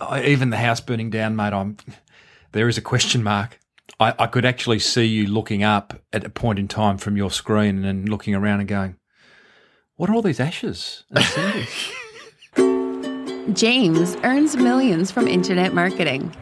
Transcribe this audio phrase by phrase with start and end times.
[0.00, 1.52] I, even the house burning down, mate.
[1.52, 1.76] I'm
[2.52, 3.58] there is a question mark.
[4.00, 7.30] I, I could actually see you looking up at a point in time from your
[7.30, 8.96] screen and looking around and going,
[9.96, 11.92] "What are all these ashes and cinders?"
[13.52, 16.34] James earns millions from internet marketing.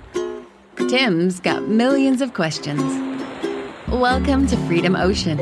[0.88, 2.82] Tim's got millions of questions.
[3.88, 5.38] Welcome to Freedom Ocean.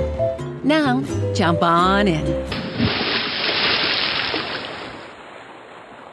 [0.65, 1.03] Now,
[1.35, 2.72] jump on in.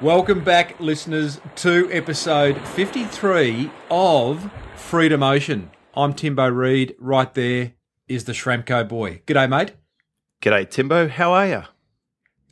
[0.01, 5.71] Welcome back, listeners, to episode 53 of Freedom Ocean.
[5.93, 6.95] I'm Timbo Reid.
[6.99, 7.73] Right there
[8.07, 9.21] is the Schramko boy.
[9.27, 9.73] G'day, mate.
[10.41, 11.09] G'day, Timbo.
[11.09, 11.63] How are you?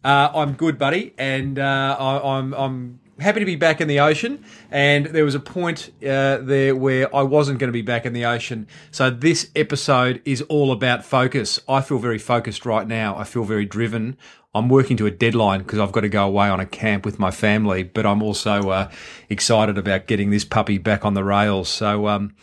[0.04, 4.00] Uh, I'm good, buddy, and uh, I, I'm I'm happy to be back in the
[4.00, 4.44] ocean.
[4.70, 8.14] And there was a point uh, there where I wasn't going to be back in
[8.14, 8.68] the ocean.
[8.92, 11.60] So this episode is all about focus.
[11.68, 13.16] I feel very focused right now.
[13.16, 14.18] I feel very driven.
[14.58, 17.20] I'm working to a deadline because I've got to go away on a camp with
[17.20, 18.92] my family, but I'm also uh,
[19.30, 21.70] excited about getting this puppy back on the rails.
[21.70, 22.36] So, um,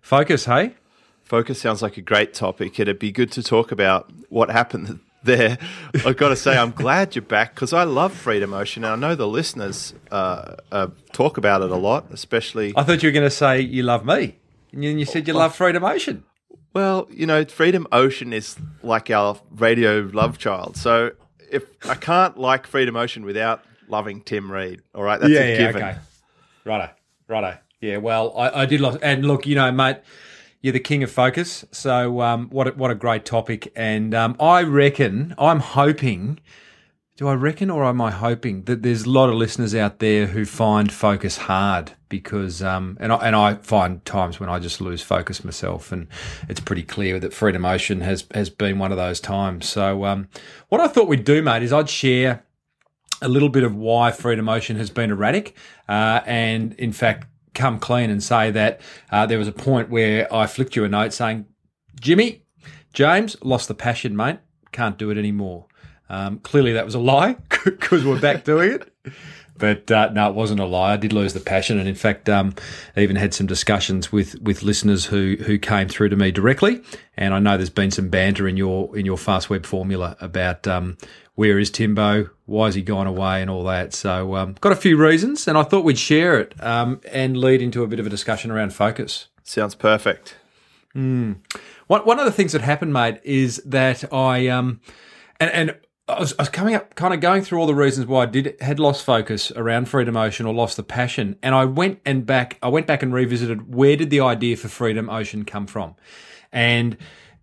[0.00, 0.74] focus, hey?
[1.22, 2.78] Focus sounds like a great topic.
[2.78, 5.58] It'd be good to talk about what happened there.
[6.04, 8.84] I've got to say, I'm glad you're back because I love Freedom Ocean.
[8.84, 12.74] And I know the listeners uh, uh, talk about it a lot, especially.
[12.76, 14.38] I thought you were going to say you love me.
[14.72, 16.24] And you said you love Freedom Ocean.
[16.74, 20.76] Well, you know, Freedom Ocean is like our radio love child.
[20.76, 21.12] So
[21.50, 25.50] if I can't like Freedom Ocean without loving Tim Reid, all right, that's yeah, a
[25.50, 25.82] yeah, given.
[25.82, 25.98] okay.
[26.64, 26.90] Righto,
[27.28, 27.58] righto.
[27.80, 29.98] Yeah, well, I, I did love, and look, you know, mate,
[30.62, 31.64] you're the king of focus.
[31.70, 36.40] So, um, what a, what a great topic, and um, I reckon, I'm hoping.
[37.16, 40.26] Do I reckon, or am I hoping that there's a lot of listeners out there
[40.26, 44.80] who find focus hard because, um, and I, and I find times when I just
[44.80, 46.08] lose focus myself, and
[46.48, 49.68] it's pretty clear that Freedom Ocean has has been one of those times.
[49.68, 50.26] So, um,
[50.70, 52.42] what I thought we'd do, mate, is I'd share
[53.22, 55.56] a little bit of why Freedom Ocean has been erratic,
[55.88, 58.80] uh, and in fact, come clean and say that
[59.12, 61.46] uh, there was a point where I flicked you a note saying,
[62.00, 62.42] Jimmy,
[62.92, 64.40] James, lost the passion, mate.
[64.72, 65.66] Can't do it anymore.
[66.08, 67.32] Um, clearly, that was a lie
[67.64, 68.92] because we're back doing it.
[69.56, 70.94] But uh, no, it wasn't a lie.
[70.94, 72.54] I did lose the passion, and in fact, um,
[72.96, 76.82] I even had some discussions with with listeners who who came through to me directly.
[77.16, 80.66] And I know there's been some banter in your in your fast web formula about
[80.66, 80.98] um,
[81.36, 83.94] where is Timbo, why has he gone away, and all that.
[83.94, 87.62] So um, got a few reasons, and I thought we'd share it um, and lead
[87.62, 89.28] into a bit of a discussion around focus.
[89.44, 90.36] Sounds perfect.
[91.86, 94.80] One one of the things that happened, mate, is that I um
[95.38, 95.76] and and
[96.06, 98.26] I was, I was coming up, kind of going through all the reasons why I
[98.26, 102.26] did had lost focus around Freedom Ocean or lost the passion, and I went and
[102.26, 102.58] back.
[102.62, 105.94] I went back and revisited where did the idea for Freedom Ocean come from,
[106.52, 106.98] and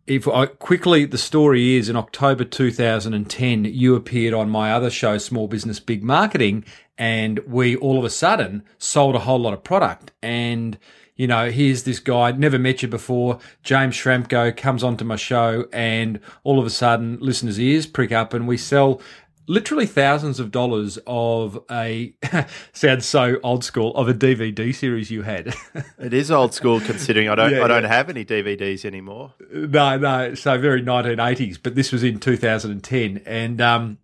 [0.07, 5.17] if I quickly, the story is in October 2010, you appeared on my other show,
[5.17, 6.65] Small Business Big Marketing,
[6.97, 10.11] and we all of a sudden sold a whole lot of product.
[10.21, 10.77] And,
[11.21, 15.67] you know, here's this guy, never met you before, James Schramko comes onto my show,
[15.71, 18.99] and all of a sudden, listeners' ears prick up, and we sell
[19.45, 22.15] literally thousands of dollars of a
[22.73, 25.53] sounds so old school of a DVD series you had.
[25.99, 27.89] It is old school considering I don't Yeah, I don't yeah.
[27.89, 29.35] have any DVDs anymore.
[29.53, 33.21] no, no, so very 1980s, but this was in 2010.
[33.27, 33.99] And um,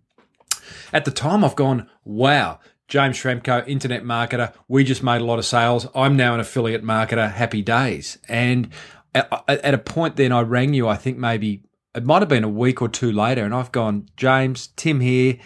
[0.92, 4.52] at the time, I've gone, wow, James Schramko, internet marketer.
[4.66, 5.86] We just made a lot of sales.
[5.94, 7.30] I'm now an affiliate marketer.
[7.30, 8.18] Happy days.
[8.28, 8.70] And
[9.14, 10.88] at, a point, then I rang you.
[10.88, 11.62] I think maybe
[11.94, 15.38] it might have been a week or two later, and I've gone, James, Tim here,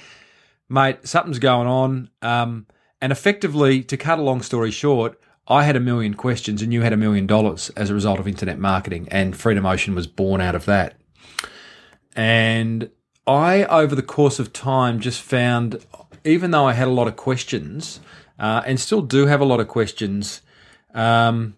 [0.69, 1.07] mate.
[1.07, 2.11] Something's going on.
[2.21, 2.67] Um,
[3.01, 6.83] and effectively, to cut a long story short, I had a million questions, and you
[6.83, 10.41] had a million dollars as a result of internet marketing, and Freedom Ocean was born
[10.41, 10.95] out of that.
[12.15, 12.91] And
[13.27, 15.85] I, over the course of time, just found,
[16.25, 18.01] even though I had a lot of questions,
[18.39, 20.43] uh, and still do have a lot of questions,
[20.95, 21.57] um,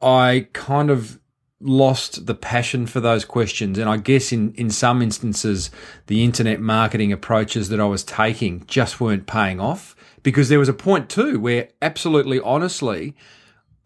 [0.00, 1.18] I kind of
[1.60, 3.78] lost the passion for those questions.
[3.78, 5.70] And I guess in, in some instances,
[6.06, 10.68] the internet marketing approaches that I was taking just weren't paying off because there was
[10.68, 13.16] a point too where absolutely honestly,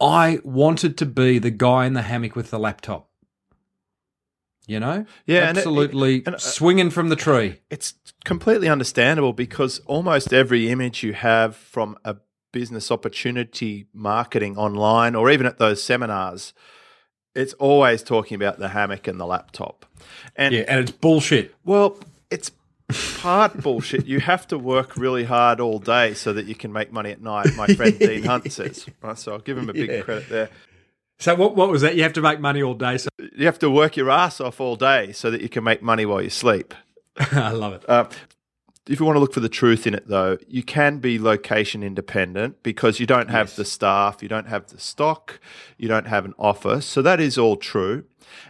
[0.00, 3.09] I wanted to be the guy in the hammock with the laptop.
[4.70, 5.04] You know?
[5.26, 7.58] Yeah, and it- absolutely and, uh, swinging from the tree.
[7.70, 7.94] It's
[8.24, 12.16] completely understandable because almost every image you have from a
[12.52, 16.52] business opportunity marketing online or even at those seminars,
[17.34, 19.86] it's always talking about the hammock and the laptop.
[20.36, 21.52] And Yeah, and it's bullshit.
[21.64, 21.98] well,
[22.30, 22.52] it's
[23.18, 24.06] part bullshit.
[24.06, 27.20] You have to work really hard all day so that you can make money at
[27.20, 27.48] night.
[27.56, 28.86] My friend Dean Hunt says.
[29.02, 30.02] Right, so I'll give him a big Yeah.
[30.02, 30.48] credit there.
[31.20, 31.94] So what what was that?
[31.96, 32.96] You have to make money all day.
[32.98, 35.82] So You have to work your ass off all day so that you can make
[35.82, 36.74] money while you sleep.
[37.32, 37.88] I love it.
[37.88, 38.06] Uh,
[38.88, 41.82] if you want to look for the truth in it, though, you can be location
[41.82, 43.56] independent because you don't have Yes.
[43.56, 45.38] the staff, you don't have the stock,
[45.76, 46.86] you don't have an office.
[46.86, 48.04] So that is all true.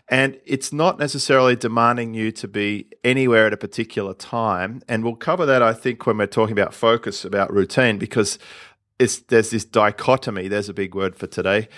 [0.08, 4.82] And it's not necessarily demanding you to be anywhere at a particular time.
[4.88, 8.38] And we'll cover that, I think, when we're talking about focus, about routine, because
[8.98, 11.68] it's, there's this dichotomy, there's a big word for today,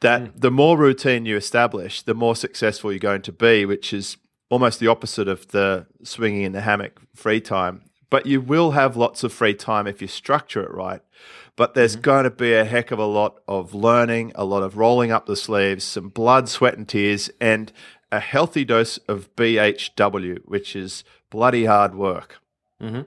[0.00, 0.32] that mm.
[0.34, 4.16] the more routine you establish, the more successful you're going to be, which is
[4.50, 7.82] almost the opposite of the swinging in the hammock free time.
[8.10, 11.02] But you will have lots of free time if you structure it right.
[11.56, 12.02] But there's mm-hmm.
[12.02, 15.26] going to be a heck of a lot of learning, a lot of rolling up
[15.26, 17.72] the sleeves, some blood, sweat, and tears, and
[18.10, 22.40] a healthy dose of BHW, which is bloody hard work.
[22.80, 23.02] Mm-hmm.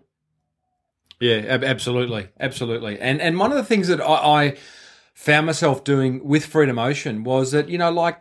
[1.20, 3.00] Yeah, ab- absolutely, absolutely.
[3.00, 4.06] And and one of the things that I,
[4.46, 4.58] I
[5.21, 8.19] found myself doing with Freedom Ocean was that you know, like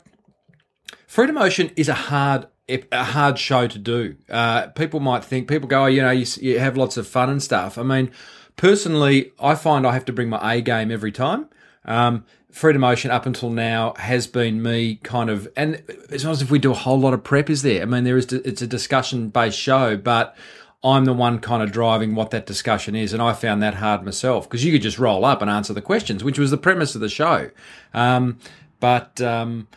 [1.06, 4.17] Freedom Ocean is a hard a hard show to do.
[4.29, 7.31] Uh, people might think people go, oh, you know, you, you have lots of fun
[7.31, 7.79] and stuff.
[7.79, 8.11] I mean,
[8.56, 11.49] personally, I find I have to bring my A game every time.
[11.87, 16.43] Um, Freedom Ocean up until now has been me kind of, and it's not as
[16.43, 17.81] if we do a whole lot of prep, is there?
[17.81, 20.37] I mean, there is, it's a discussion based show, but
[20.82, 24.03] I'm the one kind of driving what that discussion is, and I found that hard
[24.03, 26.94] myself because you could just roll up and answer the questions, which was the premise
[26.94, 27.50] of the show.
[27.93, 28.38] Um,
[28.81, 29.69] but um,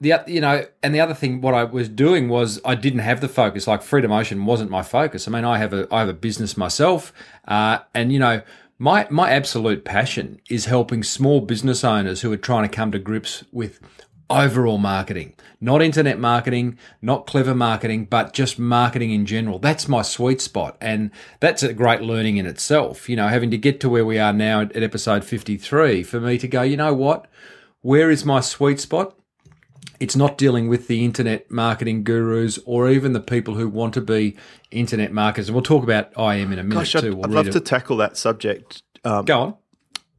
[0.00, 3.20] the you know, and the other thing, what I was doing was I didn't have
[3.20, 3.66] the focus.
[3.66, 5.28] Like Freedom Ocean wasn't my focus.
[5.28, 7.12] I mean, I have a I have a business myself,
[7.46, 8.42] uh, and you know,
[8.78, 12.98] my my absolute passion is helping small business owners who are trying to come to
[12.98, 13.80] grips with
[14.30, 19.58] overall marketing, not internet marketing, not clever marketing, but just marketing in general.
[19.58, 20.76] That's my sweet spot.
[20.80, 21.10] And
[21.40, 23.08] that's a great learning in itself.
[23.08, 26.20] You know, having to get to where we are now at, at episode 53 for
[26.20, 27.26] me to go, you know what?
[27.80, 29.14] Where is my sweet spot?
[30.00, 34.00] It's not dealing with the internet marketing gurus or even the people who want to
[34.00, 34.36] be
[34.70, 35.48] internet marketers.
[35.48, 37.16] And we'll talk about IM in a minute Gosh, too.
[37.16, 37.52] We'll I'd love it.
[37.52, 38.82] to tackle that subject.
[39.04, 39.54] Um, Go on.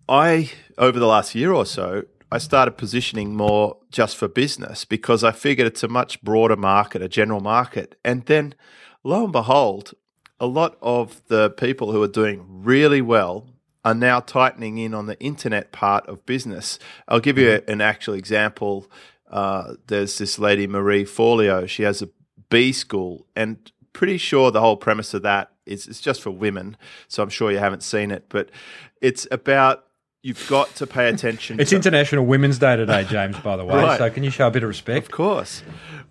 [0.10, 5.24] I, over the last year or so, I started positioning more just for business because
[5.24, 7.96] I figured it's a much broader market, a general market.
[8.06, 8.54] And then
[9.04, 9.94] lo and behold,
[10.40, 13.48] a lot of the people who are doing really well
[13.84, 16.78] are now tightening in on the internet part of business.
[17.08, 18.90] I'll give you a- an actual example.
[19.30, 21.68] Uh, there's this lady, Marie Forleo.
[21.68, 22.10] She has a
[22.50, 26.78] B school, and pretty sure the whole premise of that is it's just for women.
[27.08, 28.50] So I'm sure you haven't seen it, but
[29.02, 29.86] it's about
[30.22, 31.60] you've got to pay attention.
[31.60, 33.76] It's to, International Women's Day today, James, by the way.
[33.76, 33.98] Right.
[33.98, 35.06] So can you show a bit of respect?
[35.08, 35.64] Of course.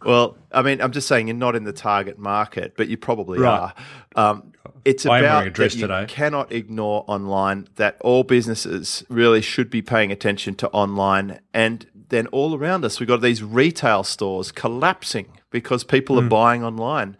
[0.04, 3.38] Well, I mean, I'm just saying you're not in the target market, but you probably
[3.40, 3.72] Right.
[4.16, 4.32] are.
[4.34, 4.52] Um,
[4.84, 6.06] it's I about that you today.
[6.08, 7.68] cannot ignore online.
[7.76, 13.00] That all businesses really should be paying attention to online, and then all around us,
[13.00, 16.26] we've got these retail stores collapsing because people Hmm.
[16.26, 17.16] are buying online.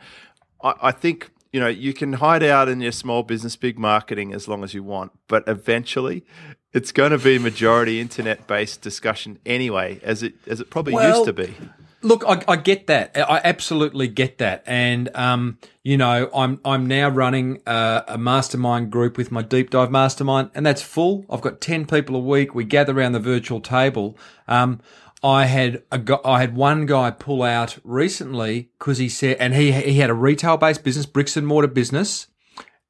[0.63, 4.33] I, I think you know you can hide out in your small business, big marketing
[4.33, 6.25] as long as you want, but eventually.
[6.73, 11.27] It's going to be majority internet-based discussion anyway, as it as it probably Well, used
[11.27, 11.55] to be.
[12.01, 13.17] Look, I, I get that.
[13.17, 18.93] I absolutely get that, and um, you know, I'm I'm now running a, a mastermind
[18.93, 21.25] group with my deep dive mastermind, and that's full.
[21.29, 22.55] I've got ten people a week.
[22.55, 24.17] We gather around the virtual table.
[24.47, 24.81] Um,
[25.25, 29.73] I had a I had one guy pull out recently because he said, and he
[29.73, 32.29] he had a retail based business, bricks and mortar business,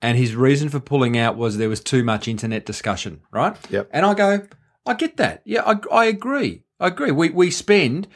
[0.01, 3.57] and his reason for pulling out was there was too much internet discussion, right?
[3.71, 3.91] Yep.
[3.93, 4.47] And I go,
[4.87, 5.43] I get that.
[5.45, 6.63] Yeah, I, I agree.
[6.81, 7.11] I agree.
[7.11, 8.09] We we spend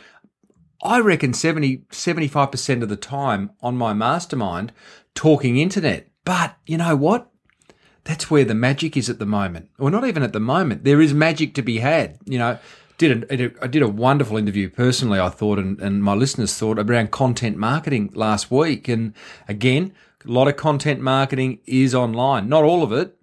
[0.83, 4.73] I reckon 70, 75% of the time on my mastermind
[5.15, 6.09] talking internet.
[6.25, 7.31] But you know what?
[8.05, 9.69] That's where the magic is at the moment.
[9.79, 10.83] Or not even at the moment.
[10.83, 12.19] There is magic to be had.
[12.25, 12.59] You know,
[12.99, 16.81] did a, I did a wonderful interview personally, I thought, and, and my listeners thought
[16.81, 18.89] around content marketing last week.
[18.89, 19.15] And
[19.47, 19.95] again,
[20.27, 22.49] a lot of content marketing is online.
[22.49, 23.17] Not all of it,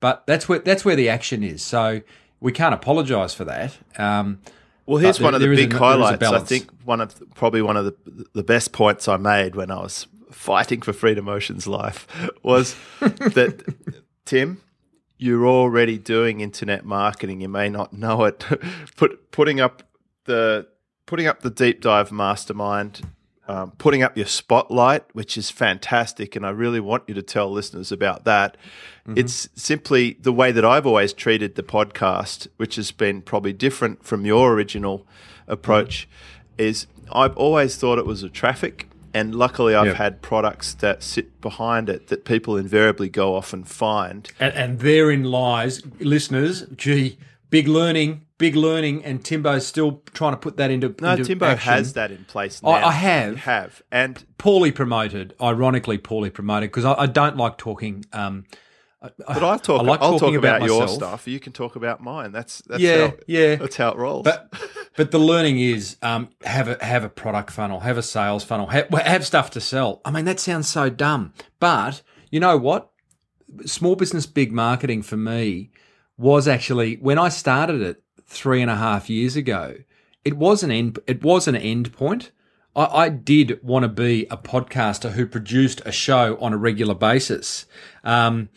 [0.00, 1.62] but that's where that's where the action is.
[1.62, 2.00] So
[2.40, 3.76] we can't apologise for that.
[3.98, 4.40] Um,
[4.86, 6.22] Well, here's But one of the there big a highlights.
[6.22, 9.80] I think one of probably one of the the best points I made when I
[9.80, 12.06] was fighting for Freedom Ocean's life
[12.42, 13.74] was that
[14.24, 14.62] Tim,
[15.18, 17.40] you're already doing internet marketing.
[17.40, 18.44] You may not know it.
[18.96, 19.82] Put putting up
[20.24, 20.66] the
[21.06, 23.02] putting up the deep dive mastermind.
[23.50, 27.50] Um, putting up your spotlight, which is fantastic, and I really want you to tell
[27.50, 28.56] listeners about that.
[29.16, 34.04] It's simply the way that I've always treated the podcast, which has been probably different
[34.04, 35.04] from your original
[35.48, 36.08] approach.
[36.58, 39.96] Is I've always thought it was a traffic, and luckily I've Yep.
[39.96, 44.30] had products that sit behind it that people invariably go off and find.
[44.38, 47.18] And, and therein lies, listeners, gee,
[47.50, 51.46] big learning, big learning, and Timbo's still trying to put that into No, into Timbo
[51.46, 51.72] action.
[51.72, 52.70] has that in place now.
[52.70, 53.30] I- I have.
[53.30, 53.82] You have.
[53.92, 58.04] And poorly promoted, ironically poorly promoted, because I, I don't like talking.
[58.12, 58.46] Um,
[59.00, 61.26] but I talk I like I'll talk about, about your stuff.
[61.28, 62.32] You can talk about mine.
[62.32, 63.56] That's that's Yeah, how, yeah.
[63.56, 64.24] That's how it rolls.
[64.24, 64.52] But
[64.96, 68.66] but the learning is um, have a have a product funnel, have a sales funnel,
[68.66, 70.00] have, have stuff to sell.
[70.04, 72.90] I mean that sounds so dumb, but you know what?
[73.64, 75.70] Small business big marketing for me
[76.18, 79.74] was actually when I started it three and a half years ago.
[80.24, 80.98] It was an end.
[81.06, 82.30] It was an end point.
[82.76, 86.94] I, I did want to be a podcaster who produced a show on a regular
[86.94, 87.66] basis.
[88.04, 88.48] Um,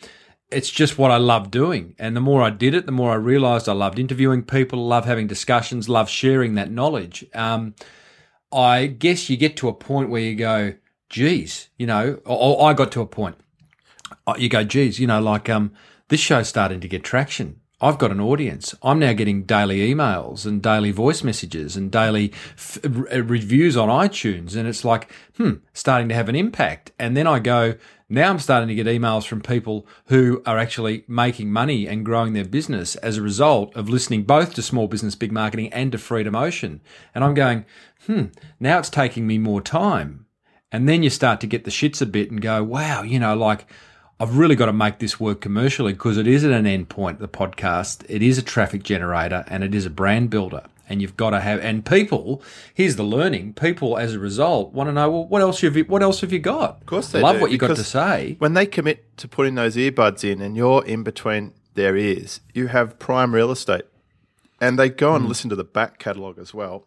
[0.50, 1.96] it's just what I love doing.
[1.98, 5.06] And the more I did it, the more I realized I loved interviewing people, love
[5.06, 7.26] having discussions, love sharing that knowledge.
[7.34, 7.74] Um,
[8.52, 10.74] I guess you get to a point where you go,
[11.08, 13.36] geez, you know, or, or I got to a point.
[14.28, 15.72] uh, You go, geez, you know, like um,
[16.08, 17.60] this show's starting to get traction.
[17.80, 18.74] I've got an audience.
[18.82, 23.88] I'm now getting daily emails and daily voice messages and daily f- r- reviews on
[23.88, 24.56] iTunes.
[24.56, 26.92] And it's like, hmm, starting to have an impact.
[26.98, 27.74] And then I go,
[28.08, 32.32] now I'm starting to get emails from people who are actually making money and growing
[32.32, 35.98] their business as a result of listening both to Small Business Big Marketing and to
[35.98, 36.80] Freedom Ocean.
[37.14, 37.64] And I'm going,
[38.06, 38.26] hmm,
[38.60, 40.26] now it's taking me more time.
[40.70, 43.34] And then you start to get the shits a bit and go, wow, you know,
[43.34, 43.66] like
[44.20, 47.18] I've really got to make this work commercially because it is at an end point,
[47.18, 48.04] the podcast.
[48.08, 50.64] It is a traffic generator and it is a brand builder.
[50.88, 52.42] And you've got to have, and people,
[52.74, 53.54] here's the learning.
[53.54, 56.32] People, as a result, want to know, well, what else have you, what else have
[56.32, 56.80] you got?
[56.82, 58.36] of course they Love do, what you've got to say.
[58.38, 62.68] When they commit to putting those earbuds in and you're in between their ears, you
[62.68, 63.84] have prime real estate.
[64.60, 65.28] And they go and hmm.
[65.28, 66.86] listen to the back catalogue as well.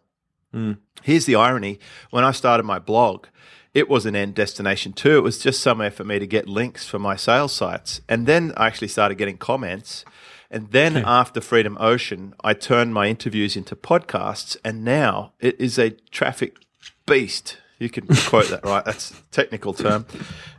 [0.52, 0.74] Hmm.
[1.02, 1.78] Here's the irony.
[2.10, 3.26] When I started my blog,
[3.74, 5.18] it was an end destination too.
[5.18, 8.00] It was just somewhere for me to get links for my sales sites.
[8.08, 10.04] And then I actually started getting comments.
[10.50, 11.04] And then hmm.
[11.04, 14.56] after Freedom Ocean, I turned my interviews into podcasts.
[14.64, 16.56] And now it is a traffic
[17.06, 17.58] beast.
[17.78, 18.84] You can quote that, right?
[18.84, 20.06] That's a technical term.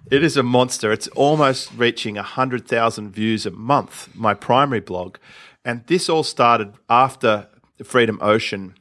[0.10, 0.92] It is a monster.
[0.92, 5.18] It's almost reaching 100,000 views a month, my primary blog.
[5.66, 7.48] And this all started after
[7.84, 8.76] Freedom Ocean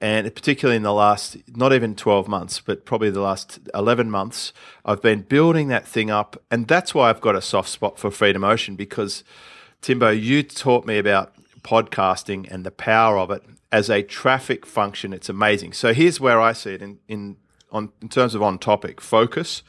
[0.00, 4.52] and particularly in the last not even 12 months but probably the last 11 months
[4.84, 6.40] i've been building that thing up.
[6.50, 9.24] And that's why i've got a soft spot for freedom ocean because
[9.82, 13.42] timbo you taught me about podcasting and the power of it
[13.72, 15.12] as a traffic function.
[15.12, 15.72] It's amazing.
[15.72, 17.36] So here's where i see it in, in
[17.70, 19.62] on in terms of on topic focus.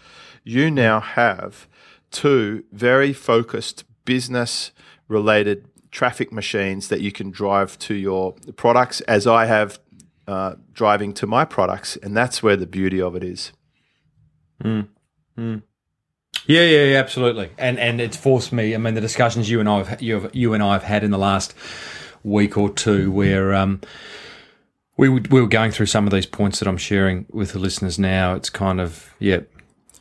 [0.44, 1.68] You now have
[2.10, 4.72] two very focused business
[5.08, 9.78] related traffic machines that you can drive to your products as i have
[10.28, 13.52] uh, driving to my products, and that's where the beauty of it is.
[14.64, 14.84] Yeah,
[16.48, 17.50] yeah, yeah, absolutely.
[17.58, 18.74] And and it's forced me.
[18.74, 21.04] I mean, the discussions you and I have you, have, you and I have had
[21.04, 21.54] in the last
[22.24, 23.82] week or two, where um,
[24.98, 27.60] we would, we were going through some of these points that I'm sharing with the
[27.60, 28.34] listeners now.
[28.36, 29.42] It's kind of yeah,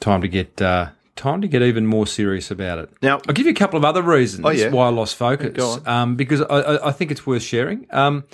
[0.01, 2.91] time to get uh, time to get even more serious about it.
[3.03, 4.71] Now- I'll give you a couple of other reasons Oh, yeah.
[4.71, 5.79] why I lost focus.
[5.87, 7.87] Um, because I, I, I think it's worth sharing.
[7.91, 8.25] Um,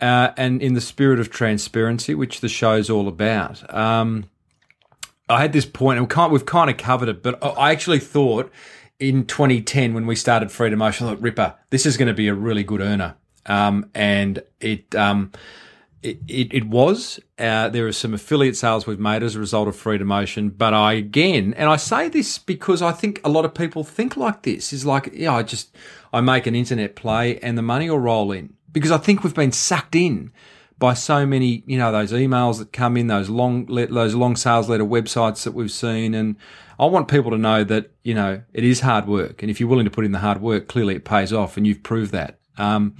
[0.00, 3.72] uh, and in the spirit of transparency, which the show's all about.
[3.74, 4.26] Um,
[5.28, 8.52] I had this point, and we've kind of covered it, but I- actually thought
[8.98, 12.28] in 2010 when we started Freedom Ocean, I thought, Ripper, this is going to be
[12.28, 13.16] a really good earner.
[13.46, 15.32] Um, and it, um,
[16.02, 17.18] it, it, it was.
[17.38, 20.50] Uh, there are some affiliate sales we've made as a result of Freedom Ocean.
[20.50, 24.16] But I, again, and I say this because I think a lot of people think
[24.16, 25.74] like this is like, yeah, I just,
[26.12, 28.54] I make an internet play and the money will roll in.
[28.74, 30.30] Because I think we've been sucked in
[30.78, 34.68] by so many, you know, those emails that come in, those long, those long sales
[34.68, 36.36] letter websites that we've seen, and
[36.78, 39.68] I want people to know that you know it is hard work, and if you're
[39.68, 42.38] willing to put in the hard work, clearly it pays off, and you've proved that.
[42.58, 42.96] Um,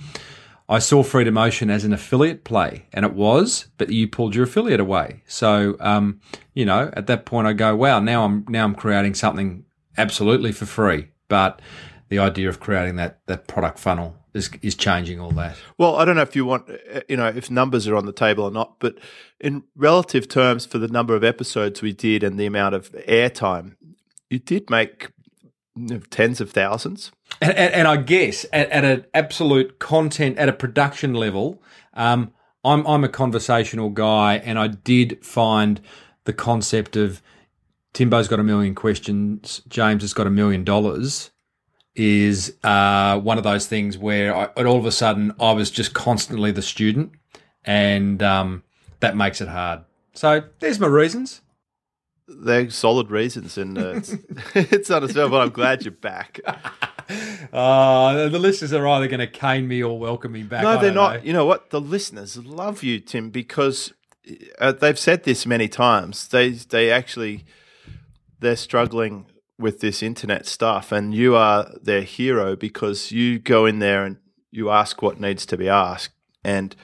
[0.68, 4.44] I saw Freedom Ocean as an affiliate play, and it was, but you pulled your
[4.44, 5.22] affiliate away.
[5.26, 6.20] So, um,
[6.54, 9.64] you know, at that point, I go, wow, now I'm now I'm creating something
[9.98, 11.60] absolutely for free, but
[12.08, 15.56] the idea of creating that that product funnel is is changing all that.
[15.78, 18.12] Well, I don't know if you want, uh, you know, if numbers are on the
[18.12, 18.98] table or not, but
[19.40, 23.76] in relative terms for the number of episodes we did and the amount of airtime,
[24.28, 25.10] you did make
[26.10, 27.12] tens of thousands.
[27.40, 31.62] And, and, and I guess at, at an absolute content, at a production level,
[31.94, 32.32] um,
[32.64, 35.80] I'm I'm a conversational guy, and I did find
[36.24, 37.22] the concept of
[37.92, 41.30] Timbo's got a million questions, James has got a million dollars,
[41.94, 45.94] is uh, one of those things where I, all of a sudden I was just
[45.94, 47.12] constantly the student,
[47.64, 48.62] and um,
[49.00, 49.80] that makes it hard.
[50.12, 51.40] So there's my reasons.
[52.26, 54.14] they're solid reasons, and uh, it's,
[54.54, 55.38] it's understandable.
[55.38, 56.40] But I'm glad you're back.
[57.52, 60.62] Uh, the listeners are either going to cane me or welcome me back.
[60.62, 61.16] No, they're not.
[61.16, 61.22] know.
[61.22, 61.68] You know what?
[61.68, 63.92] The listeners love you, Tim, because
[64.58, 66.26] uh, they've said this many times.
[66.28, 67.44] They they actually
[68.40, 69.26] they're struggling
[69.58, 74.16] with this internet stuff, and you are their hero because you go in there and
[74.50, 76.12] you ask what needs to be asked.
[76.42, 76.74] And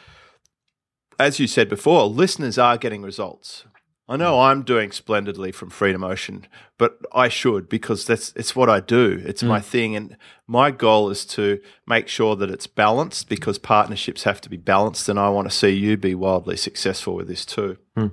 [1.18, 3.64] as you said before, listeners are getting results.
[4.10, 4.50] I know mm.
[4.50, 6.48] I'm doing splendidly from Freedom Ocean,
[6.78, 9.22] but I should because that's it's what I do.
[9.24, 9.64] It's my mm.
[9.64, 10.16] thing, and
[10.48, 15.08] my goal is to make sure that it's balanced because partnerships have to be balanced,
[15.08, 17.76] and I want to see you be wildly successful with this too.
[17.96, 18.06] Hmm.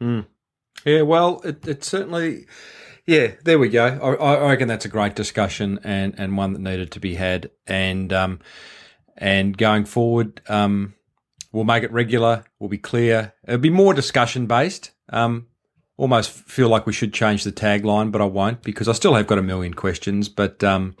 [0.00, 0.20] Hmm.
[0.84, 2.46] Yeah, well, it, it certainly.
[3.06, 3.86] Yeah, there we go.
[3.86, 7.50] I, I reckon that's a great discussion and, and one that needed to be had.
[7.66, 8.38] And um,
[9.16, 10.94] and going forward, um,
[11.52, 12.44] we'll make it regular.
[12.58, 13.34] We'll be clear.
[13.46, 14.92] It'll be more discussion based.
[15.08, 15.48] Um,
[15.96, 19.26] almost feel like we should change the tagline, but I won't because I still have
[19.26, 20.28] got a million questions.
[20.28, 20.94] But um,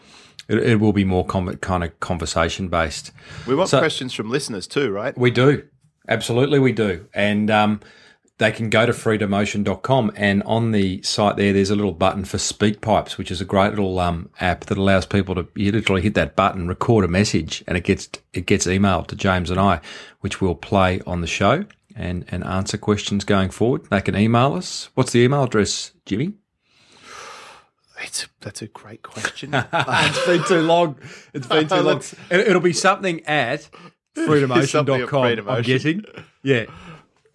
[0.48, 3.12] it, it will be more com- kind of conversation based.
[3.46, 5.16] We want So- questions from listeners too, right?
[5.16, 5.68] We do.
[6.08, 7.06] Absolutely, we do.
[7.14, 7.80] And um,
[8.42, 12.38] they can go to freedomocean.com and on the site there, there's a little button for
[12.38, 16.02] speak pipes, which is a great little um, app that allows people to you literally
[16.02, 19.60] hit that button, record a message, and it gets it gets emailed to James and
[19.60, 19.80] I,
[20.20, 23.86] which we'll play on the show and and answer questions going forward.
[23.90, 24.88] They can email us.
[24.94, 26.32] What's the email address, Jimmy?
[28.04, 29.54] It's, that's a great question.
[29.72, 30.96] it's been too long.
[31.32, 32.02] It's been too long.
[32.30, 33.62] It, it'll be something at
[34.16, 35.02] Something freedomocean.com.
[35.02, 36.04] at Freedom I'm guessing.
[36.42, 36.64] Yeah.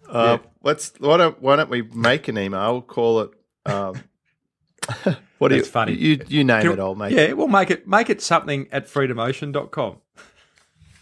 [0.08, 2.82] Uh, Let's why don't why don't we make an email?
[2.82, 3.30] Call it.
[3.64, 4.02] Um,
[5.38, 5.64] what you?
[5.64, 5.94] Funny.
[5.94, 6.78] You you name Can- it.
[6.78, 9.96] I'll make yeah, we'll make it make it something at freedomocean.com.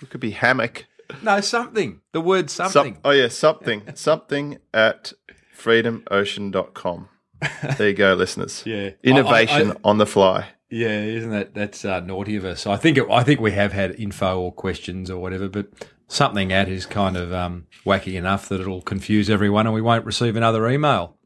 [0.02, 0.86] It could be hammock.
[1.22, 2.00] No, something.
[2.12, 2.98] The word Some- something.
[3.04, 5.12] oh yeah, something something at
[5.58, 7.08] freedomocean.com.
[7.76, 8.62] There you go, listeners.
[8.64, 8.90] Yeah.
[9.02, 10.46] Innovation I- I- on the fly.
[10.70, 12.66] yeah, isn't that that's uh, naughty of us?
[12.66, 15.66] I think it, I think we have had info or questions or whatever, but
[16.08, 20.04] something at is kind of um, wacky enough that it'll confuse everyone and we won't
[20.04, 21.16] receive another email.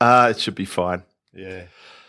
[0.00, 1.02] Ah, it should be fine.
[1.32, 1.64] Yeah,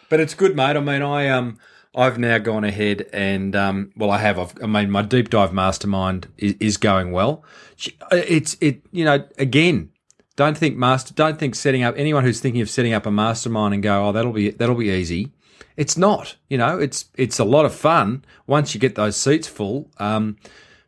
[0.10, 0.75] but it's good, mate.
[0.75, 1.60] I mean, I um,
[1.96, 4.39] I've now gone ahead and um, well, I have.
[4.39, 7.43] I've, I mean, my deep dive mastermind is, is going well.
[8.12, 9.91] It's it, you know, again,
[10.36, 13.76] don't think master, don't think setting up anyone who's thinking of setting up a mastermind
[13.76, 15.32] and go, oh, that'll be that'll be easy.
[15.78, 16.36] It's not.
[16.49, 19.91] You know, it's it's a lot of fun once you get those seats full.
[19.97, 20.38] Um,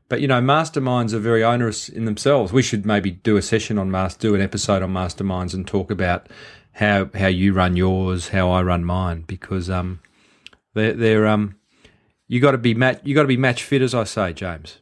[0.08, 2.54] but you know, masterminds are very onerous in themselves.
[2.54, 5.89] We should maybe do a session on master, do an episode on masterminds, and talk
[5.89, 6.28] about
[6.74, 10.00] how how you run yours, how I run mine, because um,
[10.74, 11.56] they're they're um,
[12.28, 14.80] you got to be match you got to be match fit, as I say, James.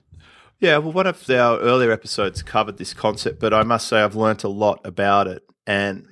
[0.59, 4.15] Yeah, well, one of our earlier episodes covered this concept, but I must say I've
[4.15, 5.43] learnt a lot about it.
[5.67, 6.07] And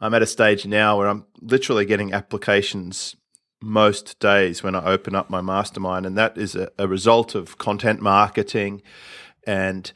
[0.00, 3.16] I'm at a stage now where I'm literally getting applications
[3.60, 6.06] most days when I open up my mastermind.
[6.06, 8.82] And that is a, a result of content marketing
[9.46, 9.92] and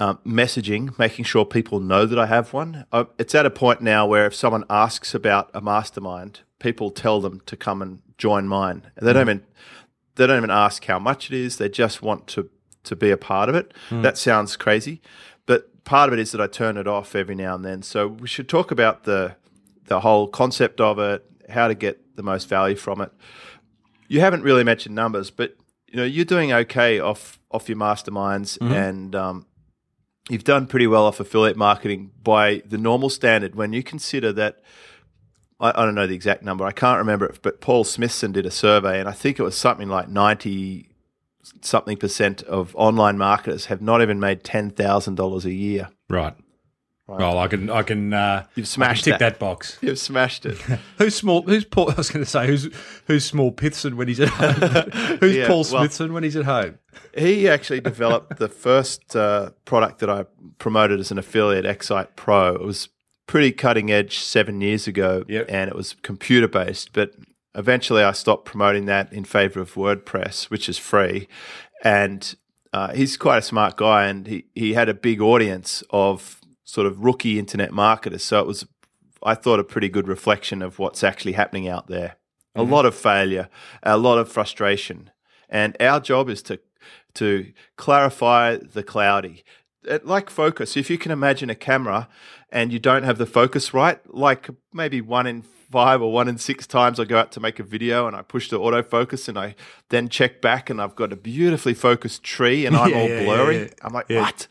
[0.00, 2.86] um, messaging, making sure people know that I have one.
[2.92, 7.20] Uh, it's at a point now where if someone asks about a mastermind, people tell
[7.20, 8.82] them to come and join mine.
[8.96, 9.46] And they don't even
[10.16, 11.56] they don't even ask how much it is.
[11.56, 12.50] They just want to
[12.84, 13.74] to be a part of it.
[14.02, 15.00] That sounds crazy,
[15.46, 17.82] but part of it is that I turn it off every now and then.
[17.82, 19.36] So we should talk about the
[19.86, 23.12] the whole concept of it, how to get the most value from it.
[24.08, 25.56] You haven't really mentioned numbers, but
[25.86, 29.46] you know you're doing okay off off your masterminds, and um,
[30.28, 33.54] you've done pretty well off affiliate marketing by the normal standard.
[33.54, 34.60] When you consider that
[35.60, 36.64] I, I don't know the exact number.
[36.64, 39.56] I can't remember it, but Paul Smithson did a survey, and I think it was
[39.56, 40.88] something like ninety
[41.62, 45.88] something percent of online marketers have not even made ten thousand dollars a year.
[46.08, 46.34] Right.
[47.08, 49.18] Well, I can I can uh, You've I can smashed tick that.
[49.20, 49.78] that box.
[49.82, 50.58] You've smashed it.
[50.98, 51.42] Who's small?
[51.42, 51.90] Who's Paul?
[51.90, 52.68] I was going to say who's
[53.06, 54.90] who's small Pithson when he's at home.
[55.20, 56.78] who's Yeah, Paul well- Smithson when he's at home?
[57.16, 60.26] he actually developed the first uh, product that I
[60.58, 62.56] promoted as an affiliate, XSitePro.
[62.56, 62.88] It was
[63.26, 65.46] pretty cutting edge seven years ago, Yep.
[65.48, 66.92] and it was computer based.
[66.92, 67.12] But
[67.54, 71.26] eventually, I stopped promoting that in favor of WordPress, which is free.
[71.82, 72.34] And
[72.72, 76.86] uh, he's quite a smart guy, and he, he had a big audience of sort
[76.86, 78.22] of rookie internet marketers.
[78.22, 78.66] So it was,
[79.22, 82.16] I thought, a pretty good reflection of what's actually happening out there.
[82.54, 82.70] A mm-hmm.
[82.70, 83.48] lot of failure,
[83.82, 85.10] a lot of frustration,
[85.48, 86.60] and our job is to
[87.14, 89.44] to clarify the cloudy.
[89.84, 92.06] It- like focus, if you can imagine a camera
[92.52, 96.36] and you don't have the focus right, like maybe one in five or one in
[96.36, 99.38] six times I go out to make a video and I push the autofocus and
[99.38, 99.54] I
[99.88, 103.20] then check back and I've got a beautifully focused tree and I'm Yeah, all yeah,
[103.20, 103.58] yeah, blurry.
[103.58, 103.68] yeah.
[103.82, 104.46] I'm like, what?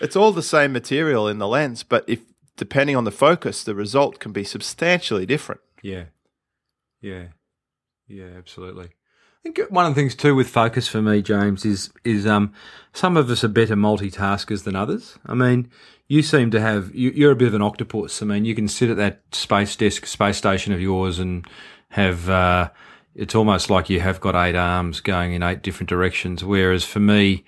[0.00, 2.20] It's all the same material in the lens, but if
[2.56, 5.60] depending on the focus, the result can be substantially different.
[5.82, 6.04] Yeah.
[7.00, 7.28] Yeah.
[8.08, 8.86] Yeah, absolutely.
[8.86, 12.52] I think one of the things too with focus for me, James, is is um
[12.92, 15.18] some of us are better multitaskers than others.
[15.26, 15.70] I mean,
[16.08, 18.22] you seem to have you, you're a bit of an octopus.
[18.22, 21.46] I mean, you can sit at that space desk, space station of yours, and
[21.90, 22.70] have uh,
[23.14, 26.44] it's almost like you have got eight arms going in eight different directions.
[26.44, 27.44] Whereas for me,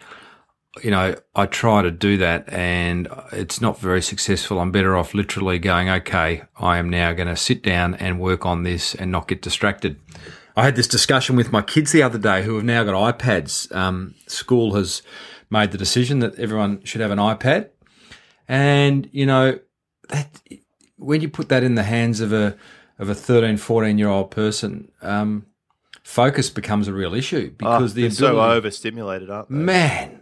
[0.83, 4.61] you know, I try to do that and it's not very successful.
[4.61, 8.47] I'm better off literally going, okay, I am now going to sit down and work
[8.47, 10.01] on this and not get distracted.
[10.57, 13.75] I had this discussion with my kids the other day who have now got iPads.
[13.75, 15.03] Um, school has
[15.51, 17.71] made the decision that everyone should have an iPad.
[18.49, 19.59] And, you know,
[20.09, 20.41] that,
[20.97, 22.57] when you put that in the hands of a,
[22.99, 25.47] of a 13, 14 year old person, um,
[26.09, 29.55] focus becomes a real issue because oh, the they're so overstimulated, aren't they?
[29.55, 30.18] Man,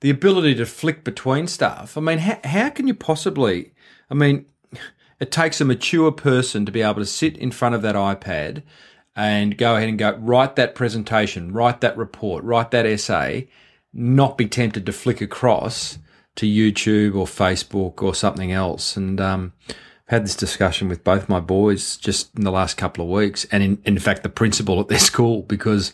[0.00, 1.96] the ability to flick between stuff.
[1.96, 3.72] I mean, how, how can you possibly?
[4.10, 4.46] I mean,
[5.20, 8.62] it takes a mature person to be able to sit in front of that iPad
[9.16, 13.48] and go ahead and go write that presentation, write that report, write that essay,
[13.92, 15.98] not be tempted to flick across
[16.36, 18.96] to YouTube or Facebook or something else.
[18.96, 19.76] And um, I've
[20.06, 23.62] had this discussion with both my boys just in the last couple of weeks, and
[23.62, 25.92] in, in fact, the principal at their school because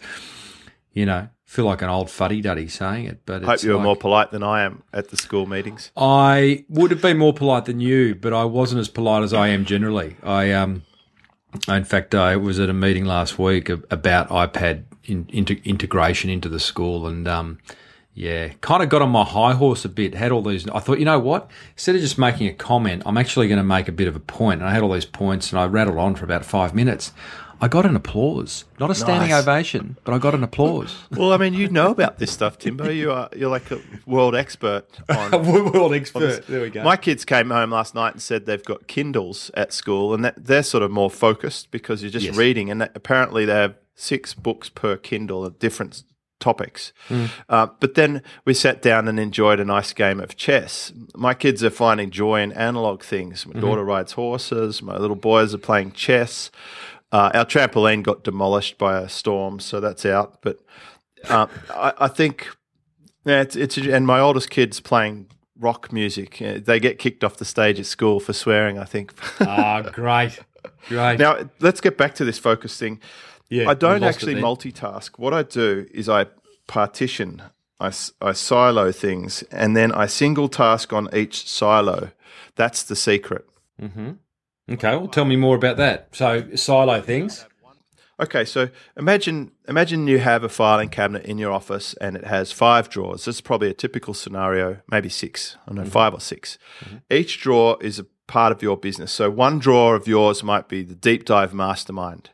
[0.92, 3.82] you know feel like an old fuddy duddy saying it, but hope you were like,
[3.82, 5.90] more polite than I am at the school meetings.
[5.96, 9.48] I would have been more polite than you, but I wasn't as polite as I
[9.48, 10.16] am generally.
[10.22, 10.84] I um,
[11.66, 16.60] in fact, I was at a meeting last week about iPad in, integration into the
[16.60, 17.58] school, and um,
[18.14, 20.14] yeah, kind of got on my high horse a bit.
[20.14, 20.68] Had all these.
[20.68, 21.50] I thought, you know what?
[21.72, 24.20] Instead of just making a comment, I'm actually going to make a bit of a
[24.20, 24.60] point.
[24.60, 27.10] And I had all these points, and I rattled on for about five minutes.
[27.62, 29.46] I got an applause, not a standing nice.
[29.46, 30.96] ovation, but I got an applause.
[31.10, 32.88] Well, I mean, you know about this stuff, Timbo.
[32.88, 35.30] You are you're like a world expert on
[35.72, 36.44] world expert.
[36.44, 36.82] On there we go.
[36.82, 40.34] My kids came home last night and said they've got Kindles at school, and that
[40.42, 42.36] they're sort of more focused because you're just yes.
[42.36, 42.70] reading.
[42.70, 46.04] And apparently, they have six books per Kindle of different
[46.40, 46.92] topics.
[47.08, 47.30] Mm.
[47.48, 50.92] Uh, but then we sat down and enjoyed a nice game of chess.
[51.14, 53.46] My kids are finding joy in analog things.
[53.46, 53.60] My mm-hmm.
[53.60, 54.82] daughter rides horses.
[54.82, 56.50] My little boys are playing chess.
[57.12, 60.40] Uh, our trampoline got demolished by a storm, so that's out.
[60.42, 60.60] But
[61.28, 62.48] uh, I, I, think
[63.24, 65.26] yeah, it's, it's and my oldest kid's playing
[65.58, 66.38] rock music.
[66.38, 68.78] They get kicked off the stage at school for swearing.
[68.78, 69.12] I think.
[69.40, 70.38] Ah, oh, great,
[70.88, 71.18] great.
[71.18, 73.00] Now let's get back to this focus thing.
[73.48, 75.18] Yeah, I don't actually multitask.
[75.18, 76.26] What I do is I
[76.66, 77.42] partition.
[77.80, 82.10] I, I silo things and then I single task on each silo.
[82.54, 83.46] That's the secret.
[83.80, 84.10] Mm-hmm.
[84.70, 86.08] Okay, well, tell me more about that.
[86.12, 87.46] So, silo things.
[88.20, 92.52] Okay, so imagine imagine you have a filing cabinet in your office and it has
[92.52, 93.24] five drawers.
[93.24, 95.56] This is probably a typical scenario, maybe six.
[95.62, 95.90] I don't know, mm-hmm.
[95.90, 96.96] five or 6 mm-hmm.
[97.10, 99.10] Each drawer is a part of your business.
[99.10, 102.28] So one drawer of yours might be the deep dive mastermind.